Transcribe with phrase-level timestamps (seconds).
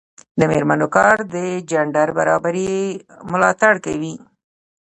[0.39, 1.35] د میرمنو کار د
[1.71, 2.71] جنډر برابري
[3.31, 4.15] ملاتړ کوي.